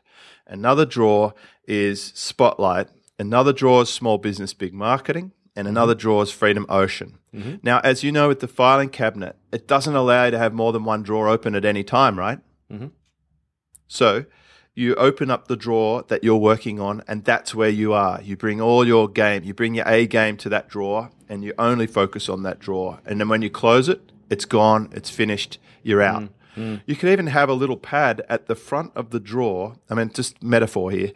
[0.45, 1.33] Another drawer
[1.65, 2.89] is spotlight.
[3.17, 5.99] Another drawer is small business big marketing and another mm-hmm.
[5.99, 7.17] drawer is Freedom Ocean.
[7.33, 7.55] Mm-hmm.
[7.63, 10.71] Now, as you know, with the filing cabinet, it doesn't allow you to have more
[10.71, 12.39] than one drawer open at any time, right?
[12.71, 12.87] Mm-hmm.
[13.87, 14.25] So
[14.75, 18.21] you open up the drawer that you're working on, and that's where you are.
[18.21, 21.53] You bring all your game, you bring your A game to that drawer, and you
[21.57, 22.99] only focus on that drawer.
[23.03, 26.29] And then when you close it, it's gone, it's finished, you're out.
[26.55, 26.75] Mm-hmm.
[26.85, 29.77] You can even have a little pad at the front of the drawer.
[29.89, 31.11] I mean, just metaphor here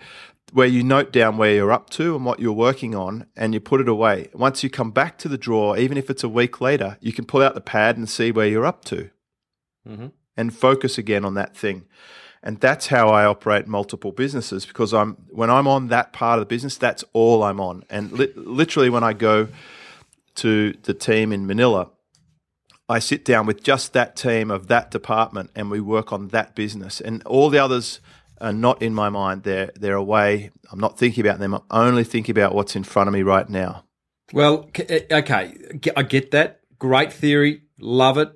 [0.52, 3.60] where you note down where you're up to and what you're working on and you
[3.60, 4.30] put it away.
[4.34, 7.26] Once you come back to the drawer, even if it's a week later, you can
[7.26, 9.10] pull out the pad and see where you're up to
[9.88, 10.08] mm-hmm.
[10.36, 11.86] and focus again on that thing.
[12.44, 16.42] And that's how I operate multiple businesses because I'm when I'm on that part of
[16.42, 17.84] the business, that's all I'm on.
[17.90, 19.48] And li- literally, when I go
[20.36, 21.90] to the team in Manila,
[22.90, 26.56] I sit down with just that team of that department and we work on that
[26.56, 27.00] business.
[27.00, 28.00] And all the others
[28.42, 29.44] are not in my mind.
[29.44, 30.52] They're they're away.
[30.72, 31.54] I'm not thinking about them.
[31.54, 33.86] I'm only thinking about what's in front of me right now.
[34.34, 35.56] Well, eh, okay,
[35.96, 36.62] I get that.
[36.80, 37.64] Great theory.
[37.80, 38.32] Love it.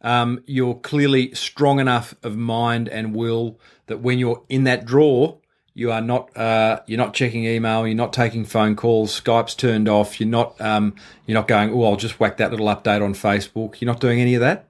[0.00, 5.38] Um, you're clearly strong enough of mind and will that when you're in that draw,
[5.74, 9.88] you are not uh, you're not checking email, you're not taking phone calls, Skype's turned
[9.88, 10.94] off, you're not um,
[11.26, 13.80] you're not going, oh, I'll just whack that little update on Facebook.
[13.80, 14.68] You're not doing any of that.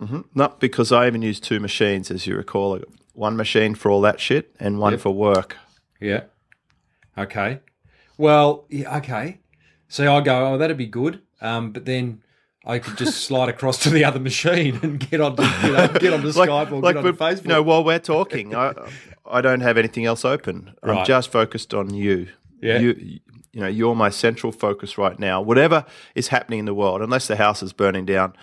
[0.00, 0.20] Mm-hmm.
[0.34, 2.80] Not because I even use two machines, as you recall
[3.18, 5.00] one machine for all that shit and one yep.
[5.00, 5.56] for work.
[6.00, 6.24] Yeah.
[7.18, 7.60] Okay.
[8.16, 9.40] Well, yeah, okay.
[9.88, 11.20] So I go, oh, that'd be good.
[11.40, 12.22] Um, but then
[12.64, 15.32] I could just slide across to the other machine and get on,
[15.64, 17.42] you know, get onto like, Skype or like, get on Facebook.
[17.42, 18.72] You know, while we're talking, I,
[19.26, 20.74] I don't have anything else open.
[20.82, 20.98] Right.
[20.98, 22.28] I'm just focused on you.
[22.60, 22.78] Yeah.
[22.78, 23.20] You,
[23.52, 25.40] you know, you're my central focus right now.
[25.40, 28.34] Whatever is happening in the world, unless the house is burning down,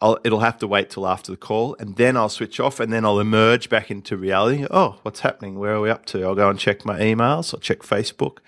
[0.00, 2.92] I'll, it'll have to wait till after the call, and then I'll switch off, and
[2.92, 4.64] then I'll emerge back into reality.
[4.70, 5.58] Oh, what's happening?
[5.58, 6.22] Where are we up to?
[6.24, 7.52] I'll go and check my emails.
[7.52, 8.38] I'll check Facebook.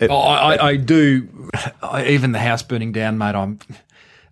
[0.00, 1.50] It- Oh, I, I, I do.
[1.82, 3.34] I, even the house burning down, mate.
[3.36, 3.60] I'm.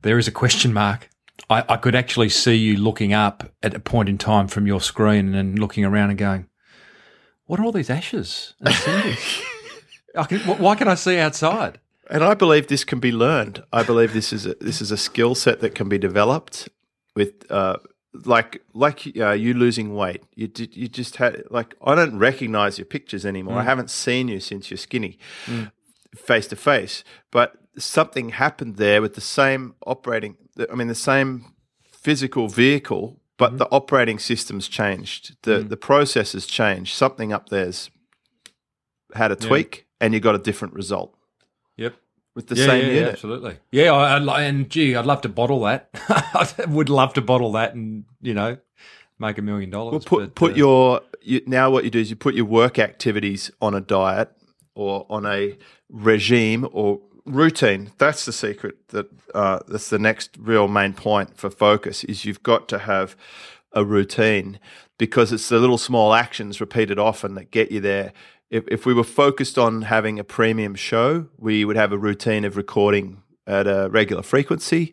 [0.03, 1.09] There is a question mark.
[1.49, 4.81] I, I could actually see you looking up at a point in time from your
[4.81, 6.49] screen and looking around and going,
[7.45, 9.41] "What are all these ashes and cinders?
[10.17, 11.79] I can, wh- why can I see outside?"
[12.11, 13.63] And I believe this can be learned.
[13.73, 16.69] I believe this is a, this is a skill set that can be developed
[17.15, 17.79] with uh,
[18.25, 20.23] like like uh, you losing weight.
[20.35, 23.59] You did, you just had like I don't recognize your pictures anymore.
[23.59, 25.19] I haven't seen you since you're skinny,
[26.15, 27.03] face to face.
[27.31, 30.37] But something happened there with the same operating.
[30.71, 31.55] I mean, the same
[31.91, 35.37] physical vehicle, but the operating system's changed.
[35.43, 36.95] The the processes changed.
[36.95, 37.91] Something up there's
[39.15, 41.16] had a tweak, and you got a different result
[41.77, 41.95] Yep.
[42.35, 43.03] with the yeah, same yeah, unit.
[43.03, 43.57] Yeah, absolutely.
[43.71, 45.89] Yeah, I, I'd, and gee, I'd love to bottle that.
[46.09, 48.59] I would love to bottle that and you know
[49.19, 49.93] make a million dollars.
[49.93, 52.45] Well, put but, put uh, your you, now what you do is you put your
[52.45, 54.31] work activities on a diet
[54.75, 55.57] or on a
[55.89, 57.93] regime or routine.
[57.99, 58.89] That's the secret.
[58.89, 63.17] That uh, that's the next real main point for focus is you've got to have
[63.73, 64.59] a routine
[64.99, 68.13] because it's the little small actions repeated often that get you there.
[68.51, 72.45] If, if we were focused on having a premium show, we would have a routine
[72.45, 74.93] of recording at a regular frequency,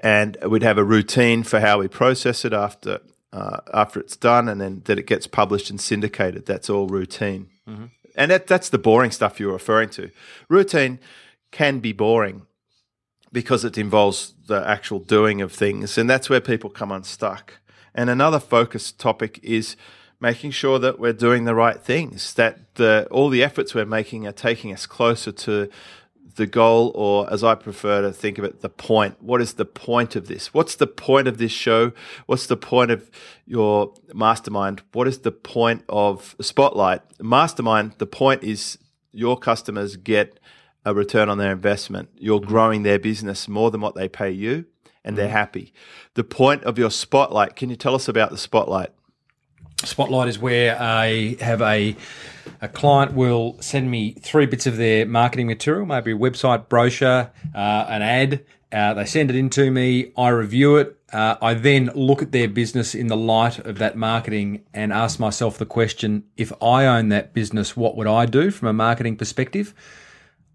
[0.00, 3.00] and we'd have a routine for how we process it after
[3.32, 6.46] uh, after it's done, and then that it gets published and syndicated.
[6.46, 7.48] That's all routine,
[8.14, 10.10] and that that's the boring stuff you're referring to.
[10.48, 10.98] Routine
[11.50, 12.46] can be boring
[13.32, 17.54] because it involves the actual doing of things, and that's where people come unstuck.
[17.94, 19.76] And another focus topic is
[20.20, 24.26] making sure that we're doing the right things, that the, all the efforts we're making
[24.26, 25.68] are taking us closer to
[26.36, 29.22] the goal, or as I prefer to think of it, the point.
[29.22, 30.52] What is the point of this?
[30.54, 31.92] What's the point of this show?
[32.26, 33.10] What's the point of
[33.46, 34.82] your mastermind?
[34.92, 37.02] What is the point of Spotlight?
[37.20, 38.78] Mastermind, the point is
[39.12, 40.38] your customers get
[40.84, 42.10] a return on their investment.
[42.16, 44.66] You're growing their business more than what they pay you,
[45.04, 45.32] and they're mm.
[45.32, 45.72] happy.
[46.14, 48.90] The point of your Spotlight, can you tell us about the Spotlight?
[49.84, 51.96] Spotlight is where I have a
[52.60, 57.30] a client will send me three bits of their marketing material, maybe a website brochure,
[57.54, 58.44] uh, an ad.
[58.72, 60.12] Uh, they send it in to me.
[60.16, 60.98] I review it.
[61.12, 65.20] Uh, I then look at their business in the light of that marketing and ask
[65.20, 69.16] myself the question: If I own that business, what would I do from a marketing
[69.16, 69.74] perspective?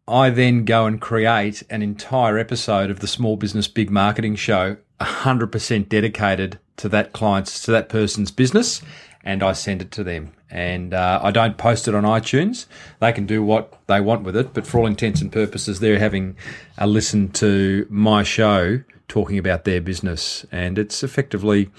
[0.07, 4.77] I then go and create an entire episode of the Small Business Big Marketing Show,
[4.99, 8.81] 100% dedicated to that client's, to that person's business,
[9.23, 10.31] and I send it to them.
[10.49, 12.65] And uh, I don't post it on iTunes.
[12.99, 15.99] They can do what they want with it, but for all intents and purposes, they're
[15.99, 16.35] having
[16.77, 21.69] a listen to my show talking about their business, and it's effectively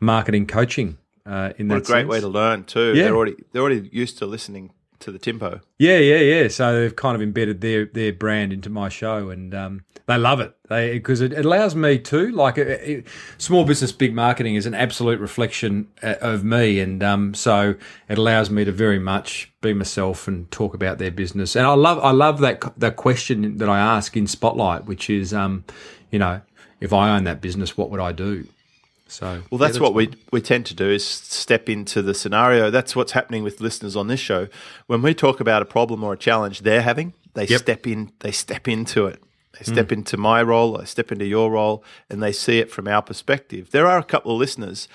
[0.00, 0.98] marketing coaching.
[1.26, 2.10] Uh, in What a that great sense.
[2.10, 2.94] way to learn too.
[2.94, 3.04] Yeah.
[3.04, 4.72] They're already they're already used to listening
[5.04, 5.60] to the tempo.
[5.78, 6.48] Yeah, yeah, yeah.
[6.48, 10.40] So they've kind of embedded their their brand into my show, and um, they love
[10.40, 10.56] it.
[10.68, 13.06] They because it, it allows me to like it, it-
[13.38, 17.74] small business big marketing is an absolute reflection uh, of me, and um, so
[18.08, 21.54] it allows me to very much be myself and talk about their business.
[21.54, 25.34] And I love I love that that question that I ask in Spotlight, which is,
[25.34, 25.64] um,
[26.10, 26.40] you know,
[26.80, 28.46] if I own that business, what would I do?
[29.06, 32.70] So Well, that's, what we we tend to do is step into the scenario.
[32.70, 34.48] That's what's happening with listeners on this show.
[34.86, 37.60] When we talk about a problem or a challenge they're having, they Yep.
[37.60, 38.12] step in.
[38.20, 39.22] They step into it.
[39.52, 39.72] They hmm.
[39.72, 40.78] step into my role.
[40.78, 43.70] They step into your role, and they see it from our perspective.
[43.70, 44.88] There are a couple of listeners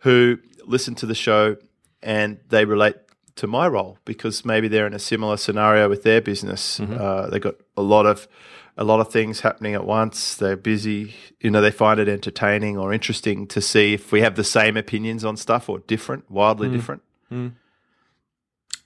[0.00, 1.56] who listen to the show
[2.04, 2.96] and they relate
[3.36, 6.78] to my role because maybe they're in a similar scenario with their business.
[6.80, 8.28] Uh, they got a lot of
[8.76, 10.34] a lot of things happening at once.
[10.34, 11.14] They're busy.
[11.40, 14.76] You know, they find it entertaining or interesting to see if we have the same
[14.76, 17.02] opinions on stuff or different, wildly different.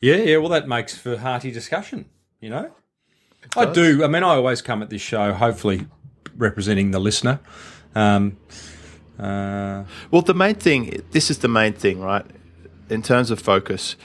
[0.00, 0.36] Yeah, yeah.
[0.38, 2.06] Well, that makes for hearty discussion.
[2.40, 2.70] You know,
[3.56, 4.04] I do.
[4.04, 5.86] I mean, I always come at this show, hopefully
[6.36, 7.40] representing the listener.
[7.94, 8.36] Um,
[9.18, 12.24] uh, Well, the main thing, this is the main thing, right?
[12.88, 13.96] In terms of focus,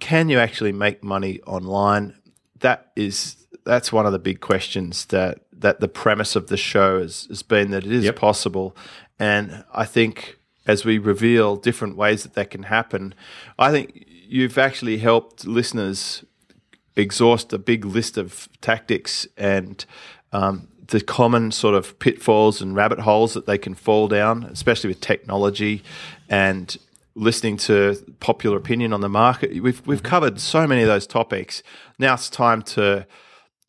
[0.00, 2.14] can you actually make money online?
[2.60, 7.00] That is that's one of the big questions that that the premise of the show
[7.00, 8.16] has, has been that it is Yep.
[8.16, 8.76] possible,
[9.18, 13.14] and I think as we reveal different ways that that can happen,
[13.58, 16.24] I think you've actually helped listeners
[16.96, 19.84] exhaust a big list of tactics and
[20.32, 24.88] um, the common sort of pitfalls and rabbit holes that they can fall down, especially
[24.88, 25.82] with technology
[26.28, 26.76] and
[27.16, 29.60] listening to popular opinion on the market.
[29.62, 31.62] We've we've covered so many of those topics.
[31.98, 33.06] Now it's time to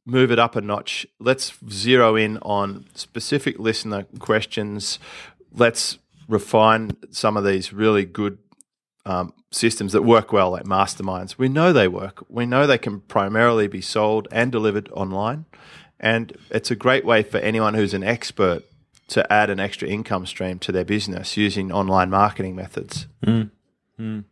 [0.05, 1.07] move it up a notch.
[1.19, 4.99] Let's zero in on specific listener questions.
[5.51, 8.38] Let's refine some of these really good
[9.05, 11.38] um, systems that work well, like masterminds.
[11.38, 12.25] We know they work.
[12.29, 15.45] We know they can primarily be sold and delivered online.
[15.99, 18.63] And it's a great way for anyone who's an expert
[19.08, 23.08] to add an extra income stream to their business using online marketing methods.
[23.26, 24.24] Ab-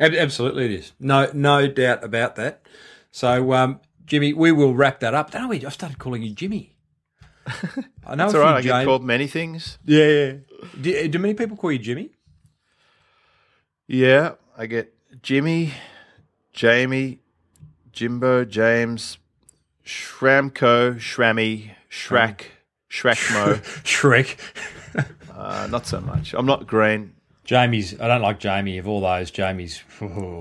[0.00, 0.92] Absolutely, it is.
[0.98, 2.62] No, no doubt about that.
[3.10, 5.30] So, um, Jimmy, we will wrap that up.
[5.30, 5.64] Don't we?
[5.64, 6.76] I started calling you Jimmy.
[8.06, 8.56] I know It's all right.
[8.56, 9.78] I get James- called many things.
[9.84, 10.32] Yeah, yeah.
[10.80, 12.10] Do, do many people call you Jimmy?
[13.86, 15.72] Yeah, I get Jimmy,
[16.52, 17.20] Jamie,
[17.92, 19.18] Jimbo, James,
[19.84, 22.40] Schramko, Shrammy, Shrak,
[22.94, 23.58] Shrakmo.
[23.84, 24.36] Shrek.
[25.36, 26.32] uh, not so much.
[26.34, 27.12] I'm not green.
[27.44, 28.00] Jamie's.
[28.00, 28.78] I don't like Jamie.
[28.78, 29.82] Of all those, Jamie's.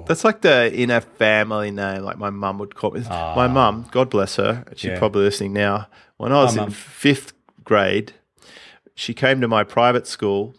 [0.07, 3.01] That's like the inner family name, like my mum would call me.
[3.09, 4.99] My mum, God bless her, she's Yeah.
[4.99, 5.87] probably listening now.
[6.17, 6.71] When I was Hi, in Mum.
[6.71, 7.33] fifth
[7.65, 8.13] grade,
[8.95, 10.55] she came to my private school,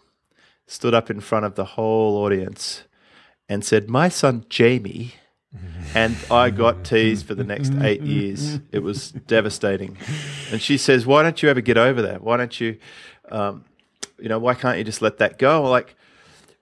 [0.67, 2.83] stood up in front of the whole audience,
[3.49, 5.13] and said, "My son Jamie."
[5.93, 8.59] And I got teased for the next eight years.
[8.71, 9.97] It was devastating.
[10.51, 12.21] And she says, "Why don't you ever get over that?
[12.21, 12.77] Why don't you,
[13.31, 13.63] um,
[14.19, 15.95] you know, why can't you just let that go?" Like,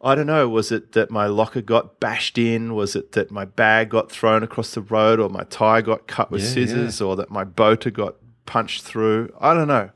[0.01, 0.47] I don't know.
[0.49, 2.75] Was it that my locker got bashed in?
[2.75, 6.29] Was it that my bag got thrown across the road, or my tie got cut
[6.29, 9.33] with Yeah, scissors, or that my boater got punched through?
[9.39, 9.89] I don't know.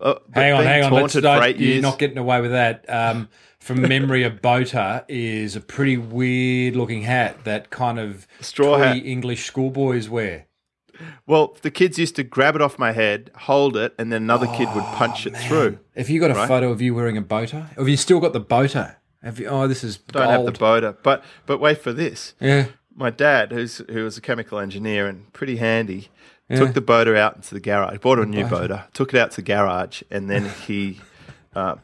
[0.00, 0.92] Uh, Hang on, hang on.
[0.92, 2.84] Let's don't, you're not getting away with that.
[2.88, 3.28] Um,
[3.62, 8.96] from memory, a boater is a pretty weird looking hat that kind of Straw hat.
[8.96, 10.46] English schoolboys wear.
[11.26, 14.46] Well, the kids used to grab it off my head, hold it, and then another
[14.46, 15.78] kid would punch it through.
[15.96, 16.46] Have you got a Right.
[16.48, 17.68] photo of you wearing a boater?
[17.76, 18.96] Have you still got the boater?
[19.22, 19.46] Have you?
[19.46, 20.32] Oh, this is Don't gold.
[20.32, 22.34] have the boater, but but wait for this.
[22.40, 22.66] yeah.
[22.94, 26.08] My dad, who's who was a chemical engineer and pretty handy,
[26.50, 26.58] Yeah.
[26.58, 27.98] took the boater out into the garage.
[27.98, 31.00] Bought a new boater, took it out to the garage, and then he
[31.54, 31.76] uh,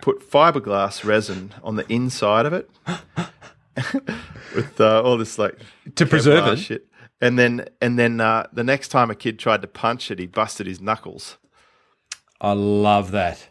[0.00, 2.70] put fiberglass resin on the inside of it
[4.54, 5.58] with uh, all this like
[5.96, 6.58] To preserve it.
[6.58, 6.86] shit.
[7.20, 10.26] And then and then uh, the next time a kid tried to punch it, he
[10.26, 11.36] busted his knuckles.
[12.40, 13.48] I love that.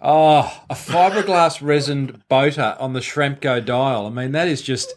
[0.00, 4.06] Oh, a fiberglass resin boater on the Schramko dial.
[4.06, 4.94] I mean, that is just.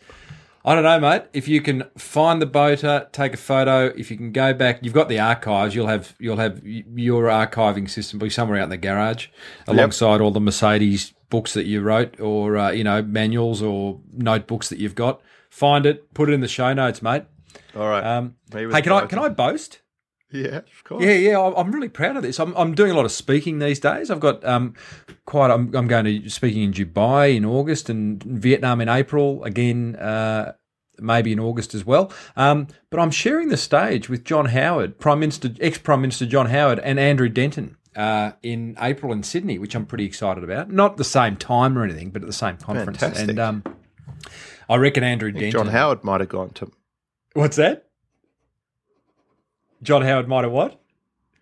[0.70, 1.24] I don't know, mate.
[1.34, 3.88] If you can find the boater, take a photo.
[3.98, 5.74] If you can go back, you've got the archives.
[5.74, 9.30] You'll have you'll have your archiving system be somewhere out in the garage,
[9.68, 14.70] alongside all the Mercedes books that you wrote, or uh, you know manuals or notebooks
[14.70, 15.22] that you've got.
[15.50, 17.24] Find it, put it in the show notes, mate.
[17.76, 18.04] All right.
[18.06, 18.36] Um,
[18.76, 19.82] hey, can I can I boast?
[20.32, 21.04] Yeah, of course.
[21.04, 22.40] Yeah, yeah, I'm- I'm really proud of this.
[22.40, 24.12] I'm, I'm doing a lot of speaking these days.
[24.12, 24.76] I've got um,
[25.26, 25.50] quite.
[25.50, 30.54] I'm, I'm going to speaking in Dubai in August and Vietnam in April again, uh,
[31.02, 32.12] maybe in August as well.
[32.36, 36.48] Um, but I'm sharing the stage with John Howard, Prime Minister, ex Prime Minister John
[36.48, 37.76] Howard, and Andrew Denton.
[37.96, 40.72] Uh, in April in Sydney, which I'm pretty excited about.
[40.72, 43.00] Not the same time or anything, but at the same conference.
[43.00, 43.30] Fantastic.
[43.30, 43.64] And um,
[44.70, 45.52] I reckon Andrew Denton.
[45.52, 46.72] John Howard might have gone to.
[47.34, 47.88] What's that?
[49.82, 50.80] John Howard might have what?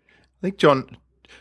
[0.09, 0.97] I think John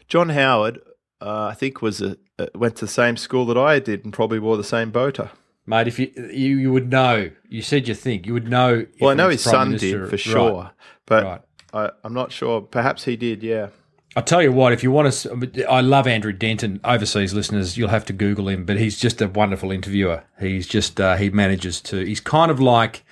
[0.08, 0.80] John Howard.
[1.20, 2.18] Uh, I think was a,
[2.54, 5.30] went to the same school that I did and probably wore the same boater.
[5.66, 8.86] Mate, if you, you you would know, you said you think you would know.
[9.00, 10.20] Well, I know his son Minister- did for Right.
[10.20, 10.70] sure,
[11.06, 11.40] but Right.
[11.74, 12.60] I, I'm not sure.
[12.60, 13.42] Perhaps he did.
[13.42, 13.68] Yeah.
[14.14, 16.80] I'll tell you what, if you want to, I love Andrew Denton.
[16.84, 20.24] Overseas listeners, you'll have to Google him, but he's just a wonderful interviewer.
[20.40, 23.04] He's just, uh, he manages to, he's kind of like,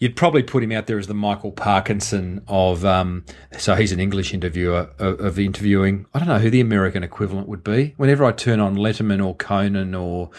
[0.00, 3.24] you'd probably put him out there as the Michael Parkinson of, um,
[3.58, 6.06] so he's an English interviewer of, of interviewing.
[6.14, 7.94] I don't know who the American equivalent would be.
[7.96, 10.30] Whenever I turn on Letterman or Conan or,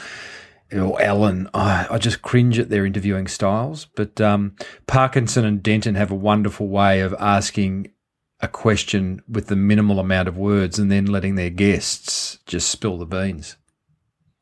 [0.73, 3.85] or Ellen, I, I just cringe at their interviewing styles.
[3.95, 4.55] But um,
[4.87, 7.91] Parkinson and Denton have a wonderful way of asking
[8.39, 12.97] a question with the minimal amount of words and then letting their guests just spill
[12.97, 13.55] the beans.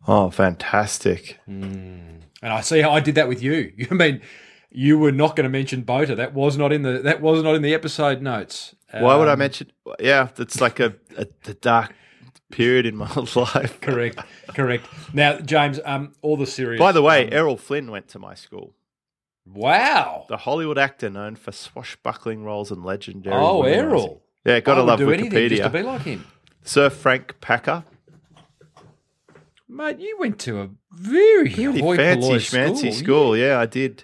[0.08, 1.38] Oh, fantastic!
[1.48, 3.74] And I see how I did that with you.
[3.92, 4.22] I mean,
[4.72, 6.16] you were not going to mention Boater.
[6.16, 8.76] That was not in the that was not in the episode notes.
[8.92, 9.72] Why would I Um, mention?
[10.00, 11.94] Yeah, it's like a, a, a dark
[12.52, 13.80] period in my life.
[13.82, 14.86] Correct, correct.
[15.14, 16.80] Now, James, um, all the serious.
[16.80, 18.76] By the way, um, Errol Flynn went to my school.
[19.46, 20.26] wow.
[20.30, 23.36] The Hollywood actor known for swashbuckling roles and legendary.
[23.36, 23.76] Oh, womanizing.
[23.76, 24.24] Errol.
[24.46, 26.26] Yeah, gotta love do anything just to be like him.
[26.64, 27.84] Sir Frank Packer,
[29.68, 33.38] Mate, you went to a very pretty fancy polloi schmancy school.
[33.38, 34.04] Yeah, I did.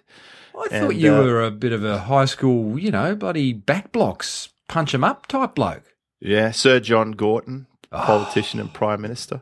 [0.58, 3.52] I thought And, you uh, were a bit of a high school, you know, bloody
[3.52, 5.96] back blocks, punch 'em up type bloke.
[6.20, 7.66] Yeah, Sir John Gorton.
[7.92, 9.42] Politician and prime minister.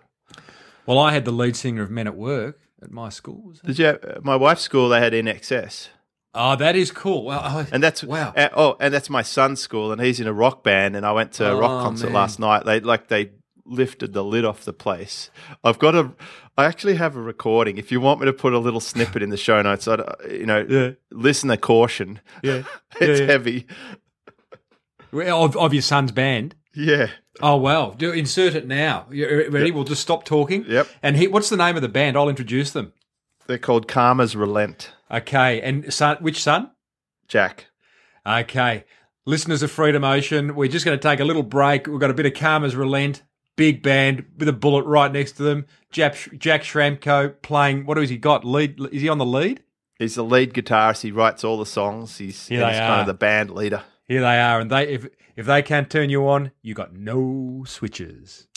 [0.85, 3.53] Well, I had the lead singer of Men at Work at my school.
[3.65, 3.85] Did you?
[3.85, 5.89] Have, uh, my wife's school they had INXS.
[6.35, 7.23] Oh, ah, that is cool.
[7.25, 8.33] Well, I- And that's wow.
[8.35, 10.95] uh, oh, and that's my son's school, and he's in a rock band.
[10.95, 12.13] And I went to a Oh, rock ah, concert man.
[12.15, 12.65] last night.
[12.65, 13.31] They like they
[13.65, 15.29] lifted the lid off the place.
[15.63, 16.11] I've got a,
[16.57, 17.77] I actually have a recording.
[17.77, 20.15] If you want me to put a little snippet in the show notes, I, uh,
[20.29, 20.91] you know, Yeah.
[21.11, 22.19] listener caution.
[22.43, 22.63] Yeah.
[22.99, 23.25] it's yeah.
[23.27, 23.67] heavy.
[25.11, 26.55] Well, Of, of your son's band.
[26.75, 27.07] Yeah,
[27.41, 29.07] Oh well, do insert it now.
[29.09, 29.71] You ready?
[29.71, 30.65] We'll just stop talking.
[30.67, 30.87] Yep.
[31.01, 32.15] And he, what's the name of the band?
[32.15, 32.93] I'll introduce them.
[33.47, 34.91] they're called Karma's Relent.
[35.09, 35.61] Okay.
[35.61, 36.71] And son, which son?
[37.27, 37.67] Jack.
[38.25, 38.85] Okay.
[39.25, 41.87] Listeners of Freedom Ocean, we're just going to take a little break.
[41.87, 43.23] We've got a bit of Karma's Relent,
[43.55, 45.65] big band with a bullet right next to them.
[45.91, 47.85] Jack, Jack Schramko playing.
[47.85, 48.45] What has he got?
[48.45, 48.79] Lead?
[48.91, 49.63] Is he on the lead?
[49.97, 51.01] He's the lead guitarist.
[51.01, 52.17] He writes all the songs.
[52.17, 53.83] He's, he's kind of the band leader.
[54.05, 57.63] Here they are, and they if if they can't turn you on, you got no
[57.65, 58.47] switches.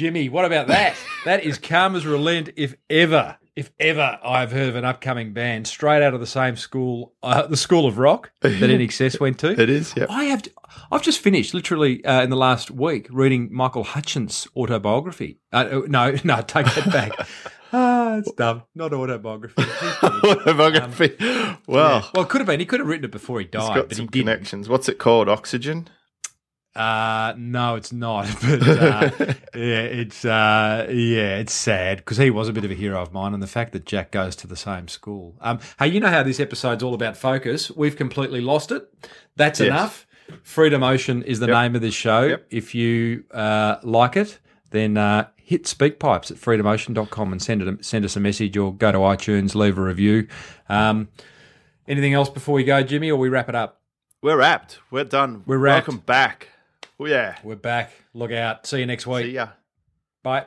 [0.00, 0.96] Jimmy, what about that?
[1.26, 6.02] that is Karma's Relent, if ever, if ever I've heard of an upcoming band straight
[6.02, 9.60] out of the same school, uh, the School of Rock that INXS went to.
[9.60, 10.06] It is, yeah.
[10.08, 10.44] I have.
[10.90, 15.38] I've just finished, literally uh, in the last week, reading Michael Hutchence' autobiography.
[15.52, 17.28] Uh, uh, no, no, take that back.
[17.74, 18.62] ah, it's dumb.
[18.74, 19.62] Not autobiography.
[20.02, 21.14] Autobiography.
[21.66, 22.60] well, well, it could have been.
[22.60, 24.28] He could have written it before he died, got but some he didn't.
[24.28, 24.66] connections.
[24.66, 25.28] What's it called?
[25.28, 25.88] Oxygen?
[26.76, 28.26] Uh, no, it's not.
[28.42, 29.10] But uh,
[29.54, 33.12] yeah, it's uh, yeah, it's sad because he was a bit of a hero of
[33.12, 35.34] mine, and the fact that Jack goes to the same school.
[35.40, 37.70] Um, hey, you know how this episode's all about focus?
[37.72, 38.88] We've completely lost it.
[39.36, 39.66] That's Yes.
[39.68, 40.06] enough.
[40.44, 41.54] Freedom Ocean is the Yep.
[41.54, 42.22] name of this show.
[42.22, 42.46] Yep.
[42.50, 44.38] If you uh, like it,
[44.70, 48.92] then uh, hit speakpipes at freedomocean.com and send it send us a message or go
[48.92, 50.28] to iTunes, leave a review.
[50.68, 51.08] Um,
[51.88, 53.80] anything else before we go, Jimmy, or we wrap it up?
[54.22, 54.78] We're wrapped.
[54.92, 55.42] We're done.
[55.46, 55.88] We're wrapped.
[55.88, 56.48] Welcome back.
[57.00, 57.38] Oh, yeah.
[57.42, 57.92] We're back.
[58.12, 58.66] Look out.
[58.66, 59.24] See you next week.
[59.24, 59.48] See ya.
[60.22, 60.46] Bye.